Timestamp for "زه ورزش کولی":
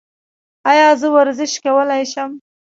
1.01-2.03